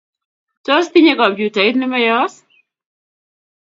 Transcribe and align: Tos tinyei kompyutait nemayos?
Tos 0.65 0.85
tinyei 0.93 1.19
kompyutait 1.21 1.75
nemayos? 1.79 2.33